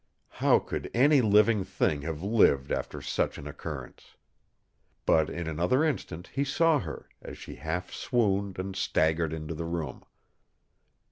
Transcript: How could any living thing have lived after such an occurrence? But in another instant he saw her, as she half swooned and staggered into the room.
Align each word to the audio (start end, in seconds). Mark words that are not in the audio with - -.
How 0.41 0.57
could 0.57 0.89
any 0.95 1.21
living 1.21 1.63
thing 1.63 2.01
have 2.01 2.23
lived 2.23 2.71
after 2.71 3.03
such 3.03 3.37
an 3.37 3.45
occurrence? 3.45 4.15
But 5.05 5.29
in 5.29 5.45
another 5.47 5.83
instant 5.83 6.31
he 6.33 6.43
saw 6.43 6.79
her, 6.79 7.07
as 7.21 7.37
she 7.37 7.57
half 7.57 7.93
swooned 7.93 8.57
and 8.57 8.75
staggered 8.75 9.31
into 9.31 9.53
the 9.53 9.65
room. 9.65 10.03